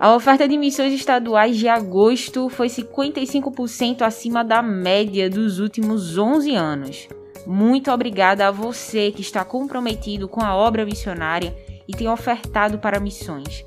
[0.00, 6.54] A oferta de missões estaduais de agosto foi 55% acima da média dos últimos 11
[6.54, 7.08] anos.
[7.44, 11.52] Muito obrigada a você que está comprometido com a obra missionária
[11.88, 13.64] e tem ofertado para missões.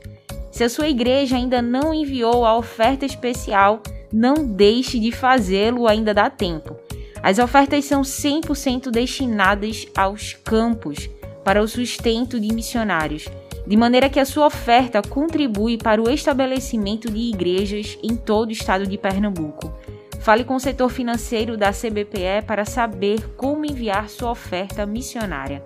[0.49, 6.13] Se a sua igreja ainda não enviou a oferta especial, não deixe de fazê-lo, ainda
[6.13, 6.77] dá tempo.
[7.21, 11.09] As ofertas são 100% destinadas aos campos,
[11.43, 13.27] para o sustento de missionários
[13.65, 18.51] de maneira que a sua oferta contribui para o estabelecimento de igrejas em todo o
[18.51, 19.71] estado de Pernambuco.
[20.19, 25.63] Fale com o setor financeiro da CBPE para saber como enviar sua oferta missionária.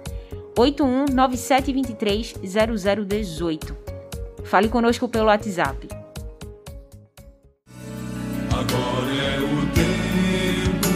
[0.58, 2.36] 81 9723
[3.18, 3.76] 0018.
[4.44, 5.90] Fale conosco pelo WhatsApp.
[8.52, 10.88] Agora é o tempo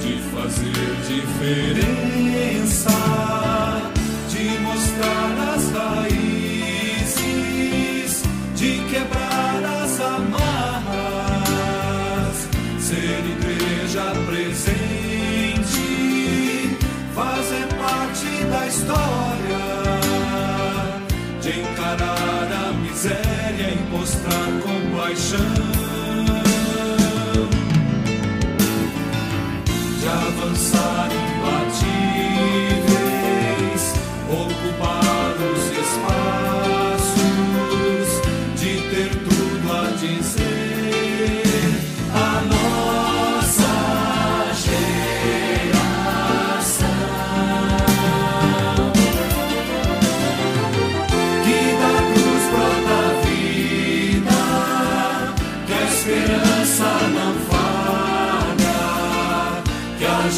[0.00, 2.22] de fazer diferença.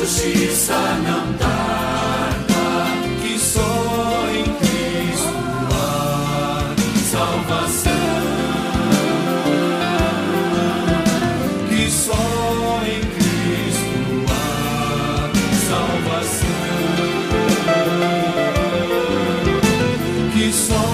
[0.05, 2.85] Justiça não tarda,
[3.23, 5.33] que só em Cristo
[5.73, 6.75] há
[7.11, 7.93] salvação.
[11.71, 13.97] Que só em Cristo
[14.29, 15.31] há
[15.71, 16.67] salvação.
[20.35, 20.85] Que só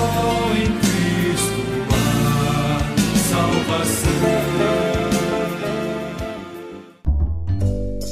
[0.54, 1.60] em Cristo
[1.90, 2.78] há
[3.28, 4.39] salvação.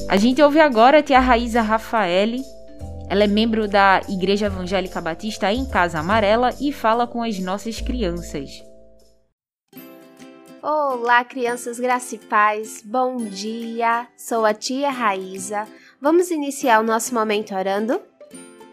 [0.09, 2.43] A gente ouve agora a tia Raíza Rafaele.
[3.11, 7.83] Ela é membro da Igreja Evangélica Batista em Casa Amarela e fala com as nossas
[7.83, 8.65] crianças.
[10.63, 12.81] Olá, crianças graça e.
[12.83, 14.09] Bom dia.
[14.17, 15.69] Sou a tia Raíza.
[16.01, 18.01] Vamos iniciar o nosso momento orando?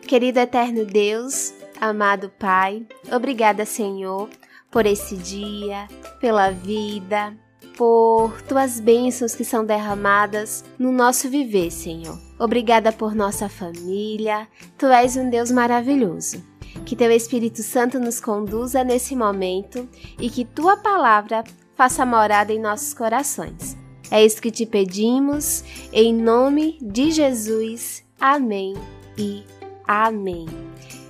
[0.07, 4.29] Querido eterno Deus, amado Pai, obrigada, Senhor,
[4.71, 5.87] por esse dia,
[6.21, 7.35] pela vida,
[7.75, 12.17] por tuas bênçãos que são derramadas no nosso viver, Senhor.
[12.39, 14.47] Obrigada por nossa família.
[14.77, 16.43] Tu és um Deus maravilhoso.
[16.85, 19.87] Que teu Espírito Santo nos conduza nesse momento
[20.19, 21.43] e que tua palavra
[21.75, 23.77] faça morada em nossos corações.
[24.11, 28.03] É isso que te pedimos, em nome de Jesus.
[28.19, 28.75] Amém
[29.17, 29.43] e
[29.87, 30.45] amém.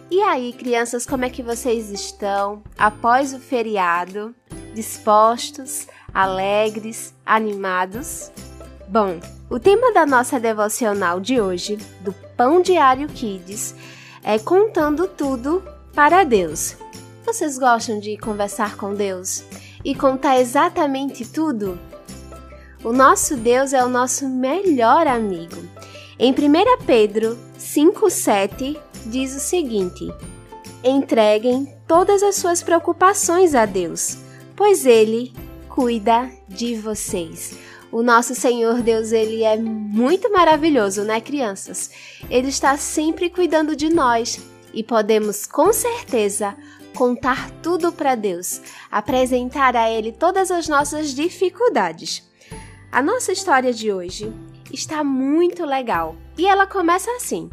[0.09, 4.34] E aí, crianças, como é que vocês estão após o feriado?
[4.74, 8.31] Dispostos alegres, animados?
[8.88, 13.76] Bom, o tema da nossa devocional de hoje, do Pão Diário Kids,
[14.24, 15.62] é contando tudo
[15.94, 16.78] para Deus.
[17.26, 19.44] Vocês gostam de conversar com Deus
[19.84, 21.78] e contar exatamente tudo?
[22.82, 25.58] O nosso Deus é o nosso melhor amigo.
[26.18, 30.08] Em 1 Pedro 5,7 diz o seguinte:
[30.82, 34.18] Entreguem todas as suas preocupações a Deus,
[34.56, 35.34] pois Ele
[35.75, 37.58] cuida de vocês.
[37.91, 41.91] O nosso Senhor Deus, ele é muito maravilhoso, né, crianças?
[42.29, 44.40] Ele está sempre cuidando de nós
[44.73, 46.55] e podemos com certeza
[46.96, 52.23] contar tudo para Deus, apresentar a ele todas as nossas dificuldades.
[52.90, 54.32] A nossa história de hoje
[54.72, 57.49] está muito legal e ela começa assim: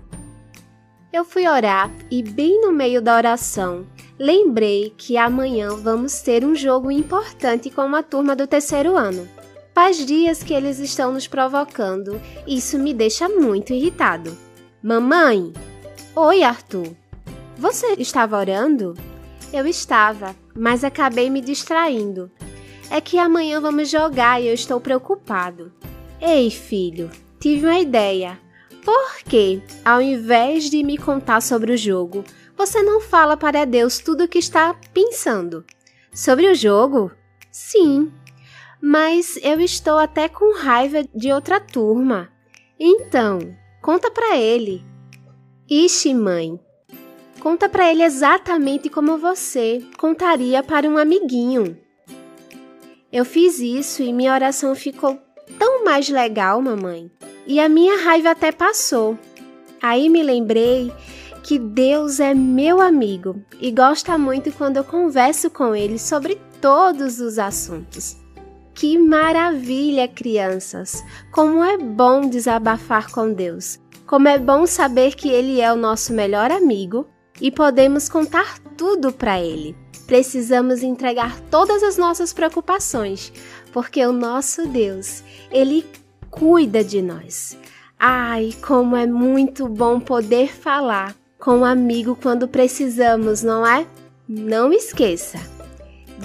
[1.12, 3.84] Eu fui orar e, bem no meio da oração,
[4.18, 9.26] Lembrei que amanhã vamos ter um jogo importante com uma turma do terceiro ano.
[9.74, 14.36] Faz dias que eles estão nos provocando, isso me deixa muito irritado.
[14.82, 15.52] Mamãe!
[16.14, 16.94] Oi, Arthur!
[17.56, 18.94] Você estava orando?
[19.52, 22.30] Eu estava, mas acabei me distraindo.
[22.90, 25.72] É que amanhã vamos jogar e eu estou preocupado.
[26.20, 27.10] Ei, filho,
[27.40, 28.38] tive uma ideia.
[28.84, 32.24] Por que, ao invés de me contar sobre o jogo,
[32.66, 35.64] você não fala para Deus tudo o que está pensando?
[36.14, 37.10] Sobre o jogo?
[37.50, 38.12] Sim,
[38.80, 42.30] mas eu estou até com raiva de outra turma.
[42.78, 43.40] Então,
[43.82, 44.84] conta para ele.
[45.68, 46.58] Ixi, mãe.
[47.40, 51.76] Conta para ele exatamente como você contaria para um amiguinho.
[53.12, 55.20] Eu fiz isso e minha oração ficou
[55.58, 57.10] tão mais legal, mamãe.
[57.44, 59.18] E a minha raiva até passou.
[59.82, 60.92] Aí me lembrei
[61.42, 67.20] que Deus é meu amigo e gosta muito quando eu converso com ele sobre todos
[67.20, 68.16] os assuntos.
[68.74, 71.04] Que maravilha, crianças!
[71.30, 73.78] Como é bom desabafar com Deus.
[74.06, 77.06] Como é bom saber que Ele é o nosso melhor amigo
[77.40, 79.76] e podemos contar tudo para Ele.
[80.06, 83.32] Precisamos entregar todas as nossas preocupações,
[83.72, 85.84] porque o nosso Deus, Ele
[86.30, 87.56] cuida de nós.
[87.98, 93.84] Ai, como é muito bom poder falar com um amigo quando precisamos, não é?
[94.28, 95.40] Não esqueça,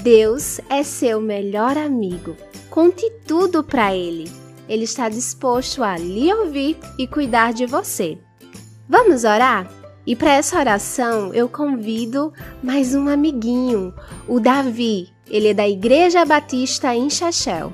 [0.04, 2.38] Deus é seu melhor amigo.
[2.70, 4.32] Conte tudo para Ele.
[4.70, 8.20] Ele está disposto a lhe ouvir e cuidar de você.
[8.88, 9.68] Vamos orar?
[10.06, 12.32] E para essa oração eu convido
[12.62, 13.96] mais um amiguinho,
[14.28, 15.10] o Davi.
[15.28, 17.74] Ele é da Igreja Batista em Chachel.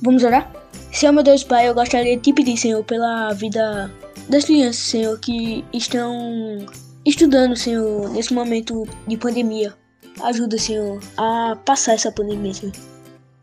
[0.00, 0.52] Vamos orar?
[0.92, 3.90] Senhor meu Deus Pai, eu gostaria de te pedir, Senhor, pela vida
[4.28, 6.66] das crianças, Senhor, que estão
[7.04, 9.74] estudando, Senhor, nesse momento de pandemia.
[10.22, 12.74] Ajuda, Senhor, a passar essa pandemia, Senhor.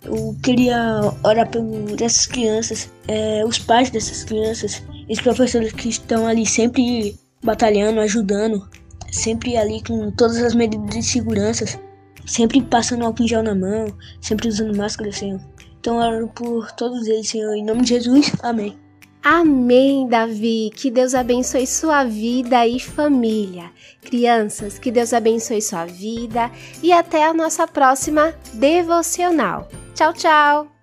[0.03, 6.25] Eu queria orar por essas crianças, é, os pais dessas crianças, os professores que estão
[6.25, 8.67] ali sempre batalhando, ajudando,
[9.11, 11.65] sempre ali com todas as medidas de segurança,
[12.25, 13.87] sempre passando álcool em gel na mão,
[14.21, 15.41] sempre usando máscara, Senhor.
[15.79, 18.31] Então oro por todos eles, Senhor, em nome de Jesus.
[18.41, 18.77] Amém.
[19.31, 20.71] Amém, Davi.
[20.75, 23.69] Que Deus abençoe sua vida e família.
[24.01, 26.49] Crianças, que Deus abençoe sua vida
[26.81, 29.69] e até a nossa próxima devocional.
[29.93, 30.78] Tchau, tchau.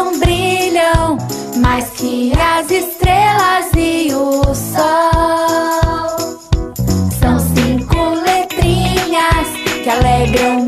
[0.00, 1.18] Brilham, brilham
[1.56, 6.16] mais que as estrelas e o sol.
[7.18, 9.48] São cinco letrinhas
[9.82, 10.59] que alegram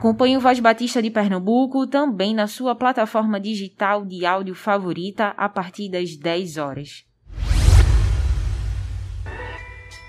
[0.00, 5.46] Acompanhe o Voz Batista de Pernambuco também na sua plataforma digital de áudio favorita a
[5.46, 7.04] partir das 10 horas.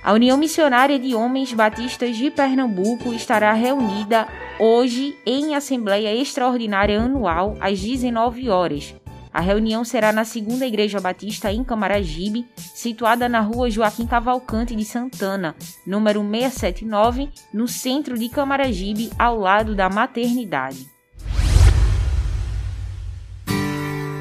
[0.02, 7.58] A União Missionária de Homens Batistas de Pernambuco estará reunida hoje em Assembleia Extraordinária Anual
[7.60, 8.96] às 19 horas.
[9.34, 14.84] A reunião será na segunda Igreja Batista em Camaragibe, situada na rua Joaquim Cavalcante de
[14.84, 15.56] Santana,
[15.88, 20.86] número 679, no centro de Camaragibe, ao lado da maternidade.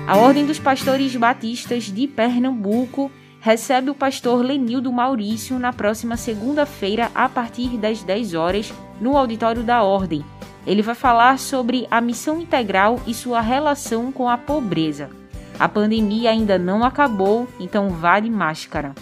[0.07, 7.11] A Ordem dos Pastores Batistas de Pernambuco recebe o pastor Lenildo Maurício na próxima segunda-feira,
[7.15, 10.25] a partir das 10 horas, no auditório da Ordem.
[10.71, 15.11] Ele vai falar sobre a missão integral e sua relação com a pobreza.
[15.59, 18.95] A pandemia ainda não acabou, então vá de máscara.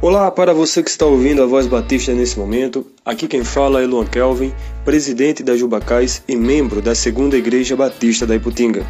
[0.00, 2.86] Olá para você que está ouvindo a Voz Batista nesse momento.
[3.04, 8.24] Aqui quem fala é Luan Kelvin, presidente da Jubacais e membro da Segunda Igreja Batista
[8.24, 8.86] da Iputinga.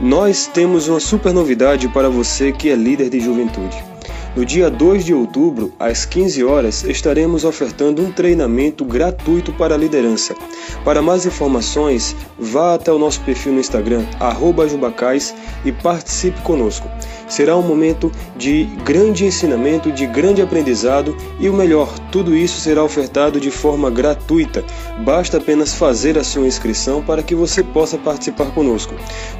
[0.00, 3.95] Nós temos uma super novidade para você que é líder de juventude.
[4.36, 9.78] No dia 2 de outubro, às 15 horas, estaremos ofertando um treinamento gratuito para a
[9.78, 10.34] liderança.
[10.84, 14.04] Para mais informações, vá até o nosso perfil no Instagram,
[14.68, 16.86] Jubacais, e participe conosco.
[17.26, 22.84] Será um momento de grande ensinamento, de grande aprendizado e o melhor, tudo isso será
[22.84, 24.62] ofertado de forma gratuita.
[25.02, 28.94] Basta apenas fazer a sua inscrição para que você possa participar conosco.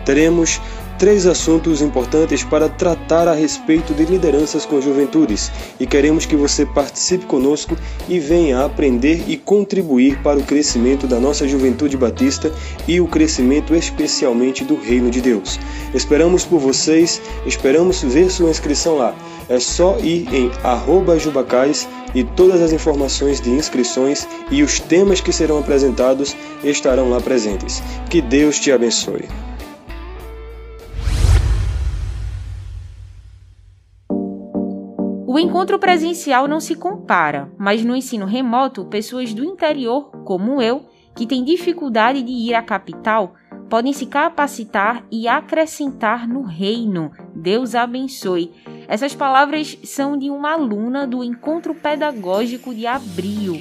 [0.06, 0.58] Teremos
[0.98, 6.64] três assuntos importantes para tratar a respeito de lideranças com juventudes e queremos que você
[6.64, 7.76] participe conosco
[8.08, 12.52] e venha aprender e contribuir para o crescimento da nossa juventude batista
[12.88, 15.58] e o crescimento especialmente do reino de Deus.
[15.94, 19.14] Esperamos por vocês, esperamos ver sua inscrição lá.
[19.48, 20.50] É só ir em
[21.20, 27.20] jubacais e todas as informações de inscrições e os temas que serão apresentados estarão lá
[27.20, 27.82] presentes.
[28.10, 29.28] Que Deus te abençoe.
[35.36, 40.88] O encontro presencial não se compara, mas no ensino remoto, pessoas do interior, como eu,
[41.14, 43.34] que têm dificuldade de ir à capital,
[43.68, 47.12] podem se capacitar e acrescentar no reino.
[47.34, 48.50] Deus abençoe.
[48.88, 53.60] Essas palavras são de uma aluna do encontro pedagógico de abril.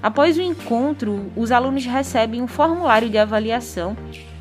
[0.00, 3.96] Após o encontro, os alunos recebem um formulário de avaliação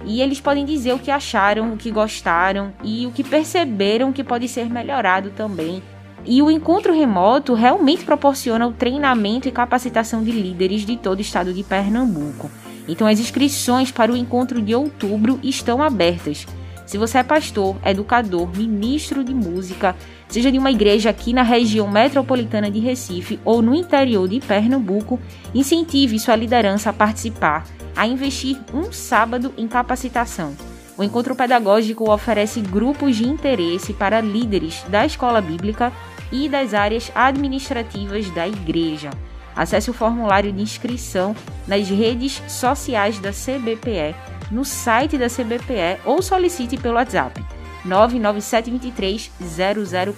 [0.06, 4.24] e eles podem dizer o que acharam, o que gostaram e o que perceberam que
[4.24, 5.82] pode ser melhorado também
[6.25, 11.22] e o encontro remoto realmente proporciona o treinamento e capacitação de líderes de todo o
[11.22, 12.50] estado de Pernambuco.
[12.88, 16.46] Então, as inscrições para o encontro de outubro estão abertas.
[16.86, 19.96] Se você é pastor, educador, ministro de música,
[20.27, 25.20] seja de uma igreja aqui na região metropolitana de Recife ou no interior de Pernambuco,
[25.53, 27.65] incentive sua liderança a participar,
[27.96, 30.53] a investir um sábado em capacitação.
[30.98, 35.91] O encontro pedagógico oferece grupos de interesse para líderes da escola bíblica
[36.32, 39.12] e das áreas administrativas da Igreja.
[39.55, 41.36] Acesse o formulário de inscrição
[41.67, 44.15] nas redes sociais da CBPE,
[44.51, 47.41] no site da CBPE ou solicite pelo WhatsApp
[47.86, 49.32] 99723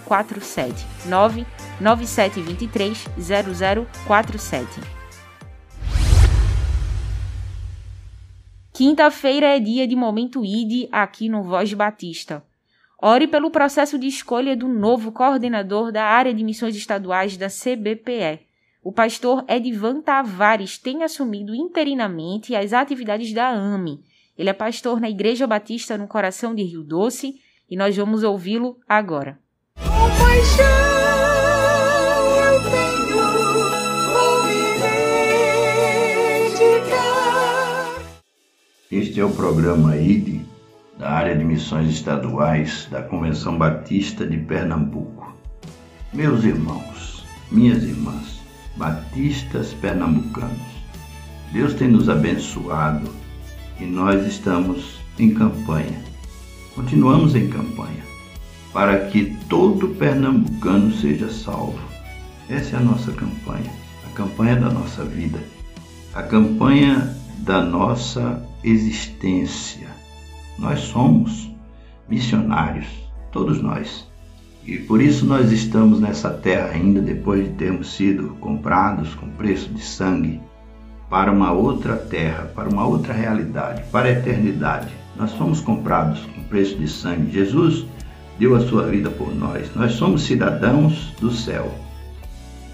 [0.06, 3.06] 0047 99723
[4.08, 4.82] 0047.
[8.74, 12.44] Quinta-feira é dia de momento ID aqui no Voz Batista.
[13.00, 18.40] Ore pelo processo de escolha do novo coordenador da área de missões estaduais da CBPE.
[18.84, 24.02] O pastor Edvan Tavares tem assumido interinamente as atividades da AME.
[24.36, 27.36] Ele é pastor na Igreja Batista no coração de Rio Doce
[27.70, 29.38] e nós vamos ouvi-lo agora.
[38.90, 40.57] Este é o programa ID
[40.98, 45.36] da área de missões estaduais da Convenção Batista de Pernambuco.
[46.12, 48.40] Meus irmãos, minhas irmãs,
[48.76, 50.58] batistas pernambucanos,
[51.52, 53.10] Deus tem nos abençoado
[53.80, 56.02] e nós estamos em campanha.
[56.74, 58.04] Continuamos em campanha
[58.74, 61.80] para que todo pernambucano seja salvo.
[62.50, 63.72] Essa é a nossa campanha,
[64.06, 65.40] a campanha da nossa vida,
[66.14, 69.97] a campanha da nossa existência
[70.58, 71.50] nós somos
[72.10, 72.88] missionários,
[73.32, 74.08] todos nós.
[74.66, 79.70] E por isso nós estamos nessa terra ainda depois de termos sido comprados com preço
[79.70, 80.42] de sangue
[81.10, 84.94] para uma outra terra, para uma outra realidade, para a eternidade.
[85.16, 87.32] Nós fomos comprados com preço de sangue.
[87.32, 87.86] Jesus
[88.38, 89.74] deu a sua vida por nós.
[89.74, 91.74] Nós somos cidadãos do céu.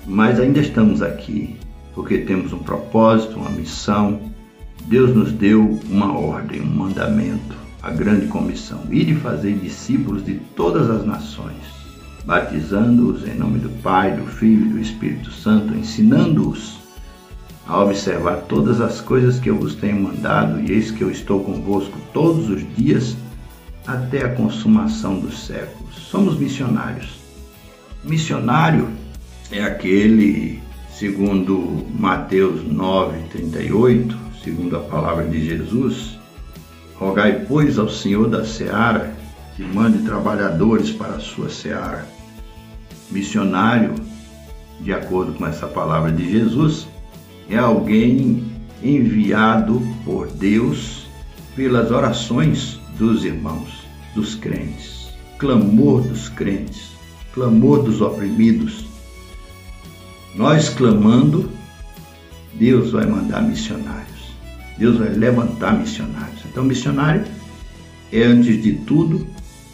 [0.05, 1.57] Mas ainda estamos aqui
[1.93, 4.19] porque temos um propósito, uma missão.
[4.85, 10.89] Deus nos deu uma ordem, um mandamento a grande comissão, de fazer discípulos de todas
[10.89, 11.83] as nações.
[12.25, 16.77] batizando-os em nome do Pai, do Filho e do Espírito Santo, ensinando-os
[17.67, 21.43] a observar todas as coisas que eu vos tenho mandado, e eis que eu estou
[21.43, 23.15] convosco todos os dias
[23.85, 25.95] até a consumação dos séculos.
[25.95, 27.19] Somos missionários.
[28.03, 28.89] Missionário
[29.51, 30.61] é aquele,
[30.91, 36.12] segundo Mateus 9:38, segundo a palavra de Jesus,
[36.95, 39.13] rogai pois ao Senhor da seara
[39.55, 42.07] que mande trabalhadores para a sua seara.
[43.11, 43.93] Missionário,
[44.79, 46.87] de acordo com essa palavra de Jesus,
[47.49, 51.07] é alguém enviado por Deus
[51.55, 53.69] pelas orações dos irmãos,
[54.15, 56.91] dos crentes, clamor dos crentes,
[57.33, 58.85] clamor dos oprimidos.
[60.35, 61.49] Nós clamando,
[62.53, 64.12] Deus vai mandar missionários.
[64.77, 66.41] Deus vai levantar missionários.
[66.49, 67.23] Então, missionário
[68.11, 69.25] é, antes de tudo,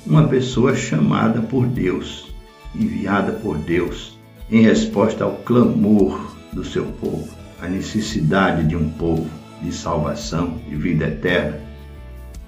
[0.05, 2.33] uma pessoa chamada por Deus,
[2.75, 4.17] enviada por Deus,
[4.51, 9.27] em resposta ao clamor do seu povo a necessidade de um povo
[9.61, 11.59] de salvação e vida eterna,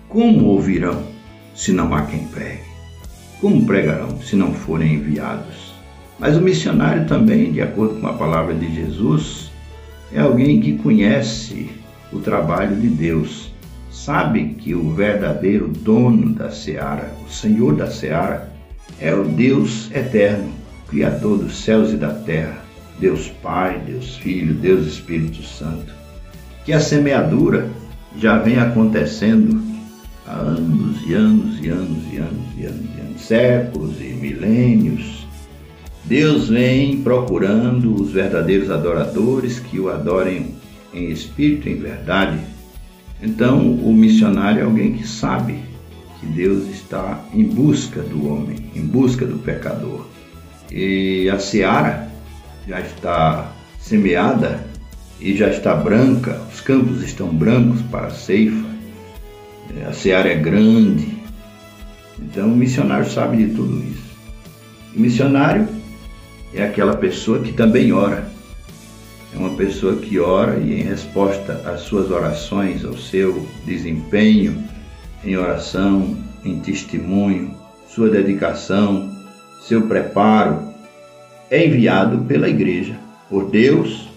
[0.07, 1.03] como ouvirão
[1.53, 2.63] se não há quem pregue?
[3.39, 5.73] Como pregarão se não forem enviados?
[6.19, 9.51] Mas o missionário também, de acordo com a palavra de Jesus,
[10.13, 11.69] é alguém que conhece
[12.11, 13.51] o trabalho de Deus,
[13.91, 18.51] sabe que o verdadeiro dono da seara, o Senhor da seara,
[18.99, 20.51] é o Deus eterno,
[20.89, 22.61] Criador dos céus e da terra,
[22.99, 25.93] Deus Pai, Deus Filho, Deus Espírito Santo,
[26.65, 27.69] que a semeadura
[28.17, 29.61] já vem acontecendo
[30.27, 35.25] há anos e anos e anos e anos e anos, e anos séculos e milênios.
[36.03, 40.55] Deus vem procurando os verdadeiros adoradores que o adorem
[40.93, 42.39] em espírito em verdade.
[43.21, 45.59] Então, o missionário é alguém que sabe
[46.19, 50.07] que Deus está em busca do homem, em busca do pecador.
[50.71, 52.09] E a seara
[52.67, 54.65] já está semeada
[55.19, 58.65] e já está branca, os campos estão brancos para a ceifa,
[59.79, 61.19] é, a seara é grande.
[62.19, 64.11] Então o missionário sabe de tudo isso.
[64.95, 65.67] O missionário
[66.53, 68.30] é aquela pessoa que também ora.
[69.41, 74.63] Uma pessoa que ora e, em resposta às suas orações, ao seu desempenho
[75.23, 77.51] em oração, em testemunho,
[77.89, 79.11] sua dedicação,
[79.59, 80.71] seu preparo,
[81.49, 82.95] é enviado pela igreja,
[83.27, 84.07] por Deus,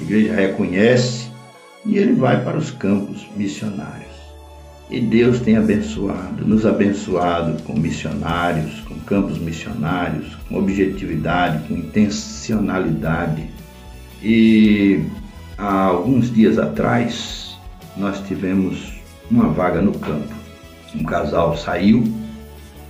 [0.00, 1.30] a igreja reconhece
[1.84, 4.16] e ele vai para os campos missionários.
[4.90, 13.54] E Deus tem abençoado, nos abençoado com missionários, com campos missionários, com objetividade, com intencionalidade.
[14.22, 15.04] E
[15.58, 17.56] há alguns dias atrás
[17.96, 18.94] nós tivemos
[19.30, 20.34] uma vaga no campo.
[20.94, 22.04] Um casal saiu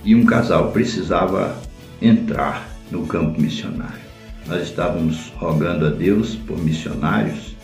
[0.03, 1.57] e um casal precisava
[2.01, 4.07] entrar no campo missionário.
[4.45, 7.55] Nós estávamos rogando a Deus por missionários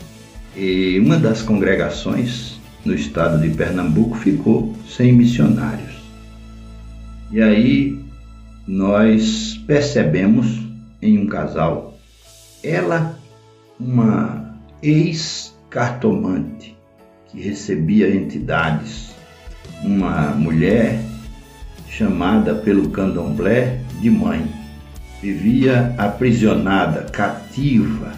[0.56, 5.94] e uma das congregações no estado de Pernambuco ficou sem missionários.
[7.32, 7.98] E aí
[8.66, 10.60] nós percebemos
[11.00, 11.98] em um casal,
[12.62, 13.13] ela,
[13.78, 16.76] uma ex-cartomante
[17.26, 19.14] que recebia entidades,
[19.82, 21.00] uma mulher
[21.88, 24.64] chamada pelo candomblé de mãe
[25.24, 28.12] vivia aprisionada, cativa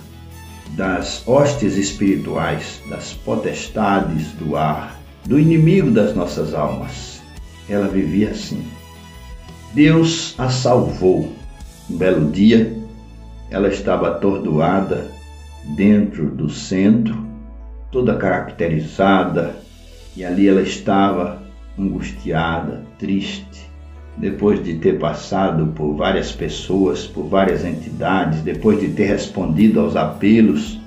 [0.70, 7.22] das hostes espirituais, das potestades do ar, do inimigo das nossas almas.
[7.68, 8.66] Ela vivia assim.
[9.72, 11.32] Deus a salvou.
[11.88, 12.76] Um belo dia,
[13.50, 15.15] ela estava atordoada
[15.74, 17.26] dentro do centro,
[17.90, 19.56] toda caracterizada,
[20.16, 21.42] e ali ela estava
[21.78, 23.66] angustiada, triste
[24.16, 29.94] depois de ter passado por várias pessoas, por várias entidades, depois de ter respondido aos
[29.94, 30.80] apelos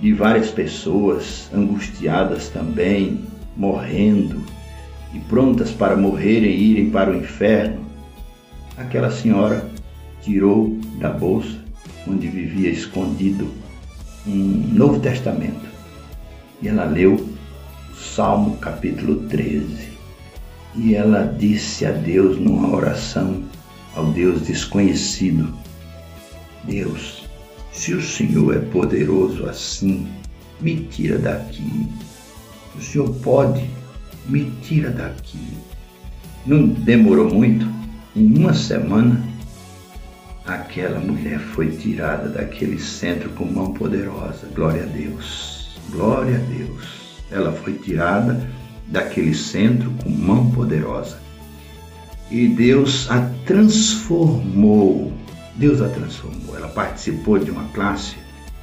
[0.00, 3.24] de várias pessoas angustiadas também,
[3.56, 4.42] morrendo
[5.14, 7.80] e prontas para morrerem e irem para o inferno,
[8.76, 9.66] aquela senhora
[10.22, 11.58] tirou da bolsa
[12.06, 13.50] onde vivia escondido
[14.26, 15.68] um Novo Testamento
[16.60, 17.28] e ela leu
[17.96, 19.88] Salmo capítulo 13
[20.78, 23.42] e ela disse a Deus numa oração,
[23.94, 25.52] ao Deus desconhecido:
[26.64, 27.24] Deus,
[27.72, 30.06] se o Senhor é poderoso assim,
[30.60, 31.88] me tira daqui.
[32.76, 33.68] O Senhor pode,
[34.28, 35.48] me tira daqui.
[36.46, 37.66] Não demorou muito,
[38.14, 39.27] em uma semana,
[40.48, 44.48] aquela mulher foi tirada daquele centro com mão poderosa.
[44.54, 46.84] Glória a Deus, glória a Deus.
[47.30, 48.48] Ela foi tirada
[48.86, 51.18] daquele centro com mão poderosa.
[52.30, 55.12] e Deus a transformou.
[55.56, 56.56] Deus a transformou.
[56.56, 58.16] Ela participou de uma classe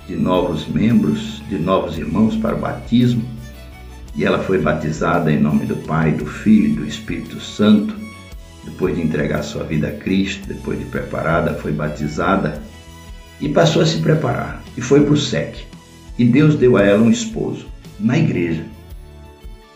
[0.07, 3.23] de novos membros, de novos irmãos para o batismo,
[4.15, 7.95] e ela foi batizada em nome do Pai, do Filho e do Espírito Santo.
[8.65, 12.61] Depois de entregar sua vida a Cristo, depois de preparada, foi batizada
[13.39, 15.65] e passou a se preparar e foi para o SEC.
[16.17, 17.67] E Deus deu a ela um esposo
[17.99, 18.65] na igreja.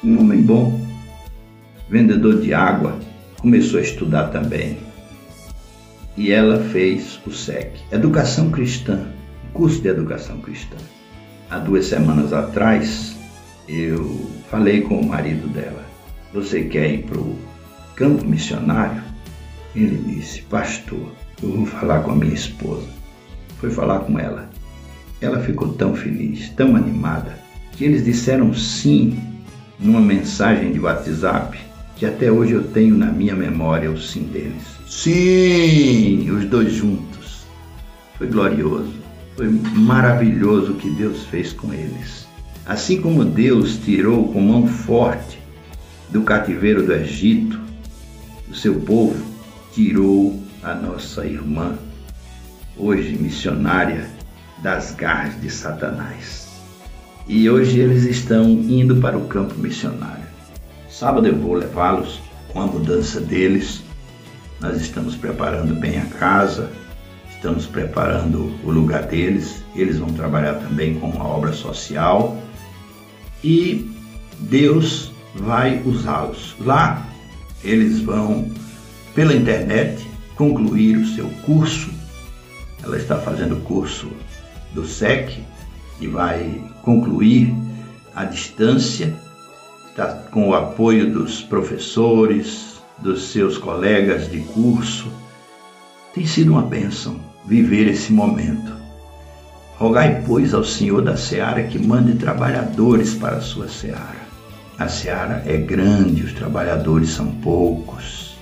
[0.04, 0.80] Um homem bom,
[1.90, 2.98] vendedor de água,
[3.40, 4.78] começou a estudar também.
[6.18, 9.08] E ela fez o SEC, Educação Cristã,
[9.54, 10.78] curso de Educação Cristã.
[11.50, 13.16] Há duas semanas atrás,
[13.68, 15.86] eu falei com o marido dela:
[16.34, 17.38] Você quer ir para o
[18.00, 19.04] campo missionário?
[19.76, 21.12] Ele disse: Pastor,
[21.44, 22.88] eu vou falar com a minha esposa.
[23.60, 24.50] Foi falar com ela.
[25.20, 27.38] Ela ficou tão feliz, tão animada,
[27.74, 29.20] que eles disseram sim
[29.78, 31.60] numa mensagem de WhatsApp
[31.98, 34.64] que até hoje eu tenho na minha memória o sim deles.
[34.88, 37.44] Sim, os dois juntos.
[38.18, 38.94] Foi glorioso,
[39.36, 42.26] foi maravilhoso o que Deus fez com eles.
[42.66, 45.40] Assim como Deus tirou com mão forte
[46.10, 47.69] do cativeiro do Egito,
[48.50, 49.16] o seu povo,
[49.74, 51.78] tirou a nossa irmã,
[52.76, 54.10] hoje missionária,
[54.62, 56.48] das garras de Satanás.
[57.28, 60.26] E hoje eles estão indo para o campo missionário.
[60.90, 63.84] Sábado eu vou levá-los com a mudança deles.
[64.60, 66.70] Nós estamos preparando bem a casa,
[67.30, 69.64] estamos preparando o lugar deles.
[69.76, 72.38] Eles vão trabalhar também com uma obra social
[73.44, 73.90] e
[74.40, 76.56] Deus vai usá-los.
[76.60, 77.09] Lá
[77.64, 78.50] eles vão
[79.14, 81.90] pela internet concluir o seu curso.
[82.84, 84.10] Ela está fazendo o curso
[84.74, 85.44] do SEC
[86.00, 87.54] e vai concluir
[88.16, 89.14] à distância
[90.00, 95.12] está com o apoio dos professores, dos seus colegas de curso.
[96.14, 98.72] Tem sido uma bênção viver esse momento.
[99.78, 104.29] Rogai, pois, ao Senhor da seara que mande trabalhadores para a sua seara.
[104.80, 108.38] A seara é grande, os trabalhadores são poucos.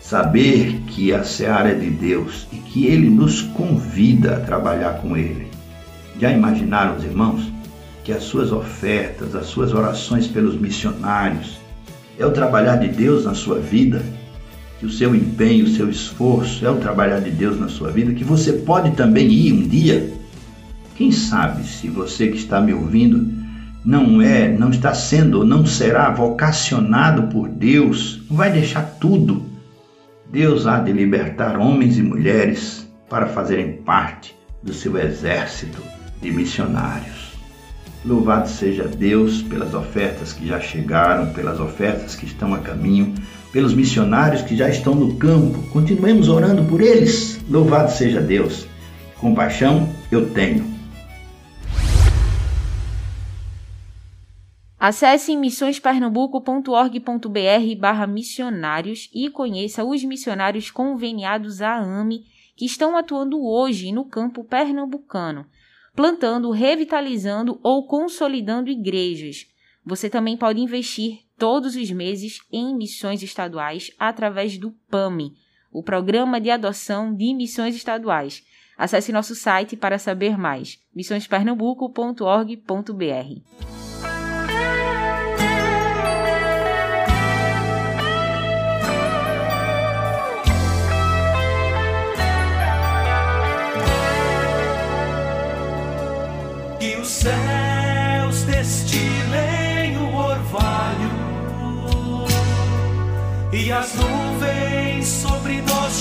[0.00, 5.16] Saber que a seara é de Deus e que Ele nos convida a trabalhar com
[5.16, 5.48] Ele.
[6.18, 7.56] Já imaginaram, os irmãos?
[8.06, 11.58] que as suas ofertas, as suas orações pelos missionários,
[12.16, 14.00] é o trabalhar de Deus na sua vida,
[14.78, 18.14] que o seu empenho, o seu esforço é o trabalhar de Deus na sua vida,
[18.14, 20.08] que você pode também ir um dia.
[20.94, 23.28] Quem sabe se você que está me ouvindo
[23.86, 29.44] não é, não está sendo não será vocacionado por Deus, não vai deixar tudo.
[30.28, 35.80] Deus há de libertar homens e mulheres para fazerem parte do seu exército
[36.20, 37.36] de missionários.
[38.04, 43.14] Louvado seja Deus pelas ofertas que já chegaram, pelas ofertas que estão a caminho,
[43.52, 45.62] pelos missionários que já estão no campo.
[45.70, 47.40] Continuemos orando por eles.
[47.48, 48.66] Louvado seja Deus.
[49.20, 50.65] Compaixão eu tenho.
[54.78, 63.92] Acesse missõespernambuco.org.br barra missionários e conheça os missionários conveniados à AME que estão atuando hoje
[63.92, 65.46] no campo pernambucano
[65.96, 69.46] plantando, revitalizando ou consolidando igrejas.
[69.84, 75.32] Você também pode investir todos os meses em missões estaduais através do PAMI,
[75.72, 78.44] o Programa de Adoção de Missões Estaduais.
[78.76, 83.75] Acesse nosso site para saber mais: missõespernambuco.org.br.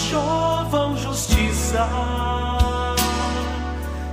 [0.09, 1.87] chovam justiça,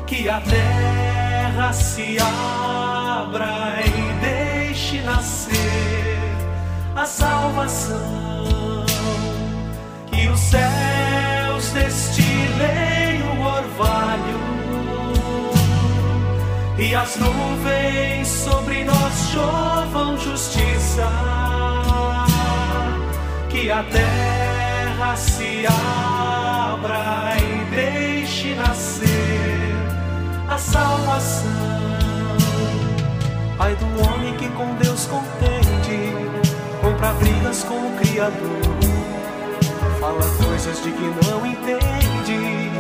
[0.07, 6.19] que a terra se abra e deixe nascer
[6.97, 8.87] a salvação,
[10.07, 14.41] que os céus destilem o orvalho
[16.79, 21.09] e as nuvens sobre nós chovam justiça,
[23.51, 24.42] que a terra
[25.17, 29.75] se abra e deixe nascer
[30.49, 31.51] a salvação.
[33.59, 36.15] Ai do homem que com Deus contende,
[36.81, 38.79] compra brigas com o Criador,
[40.01, 42.71] fala coisas de que não entende,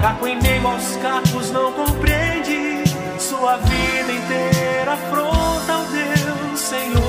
[0.00, 2.84] caco em meio aos cacos não compreende
[3.18, 7.02] sua vida inteira afronta ao Deus Senhor.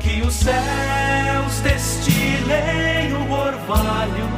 [0.00, 0.87] Que os céus
[2.48, 4.28] nem o orvalho,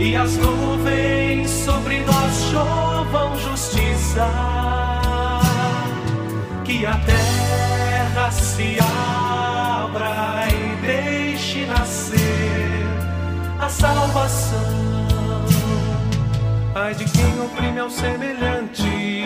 [0.00, 4.28] e as nuvens sobre nós chovam justiça,
[6.64, 12.18] que a terra se abra e deixe nascer
[13.60, 14.88] a salvação.
[16.74, 19.24] Ai de quem oprime ao semelhante,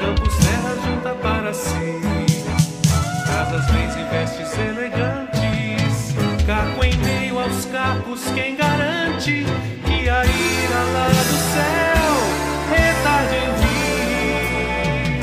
[0.00, 2.00] campos terra junta para si,
[3.26, 5.41] casas bens e vestes elegantes
[7.66, 9.44] capos, quem garante
[9.84, 12.14] que a ira lá do céu
[12.70, 15.20] retarde em vir?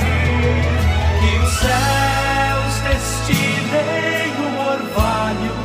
[1.19, 5.57] Que os céus destinem o orvalho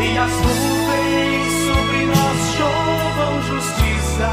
[0.00, 4.30] e as nuvens sobre nós chovam justiça,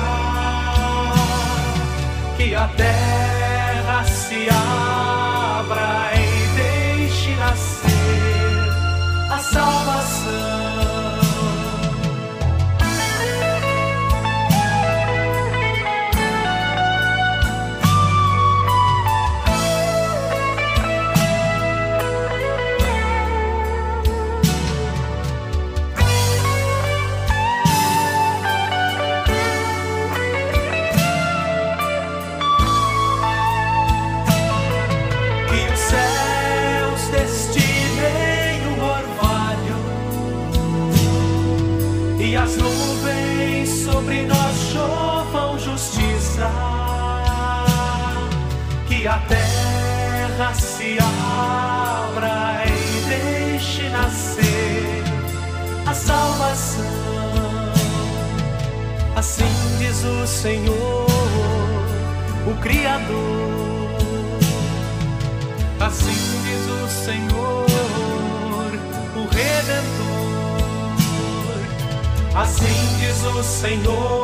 [2.37, 3.22] que a terra
[56.13, 56.85] salvação.
[59.15, 61.07] Assim diz o Senhor,
[62.47, 63.93] o Criador.
[65.79, 67.65] Assim diz o Senhor,
[69.15, 70.13] o Redentor.
[72.35, 74.23] Assim diz o Senhor,